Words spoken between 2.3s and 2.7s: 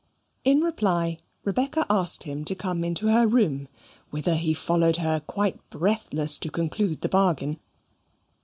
to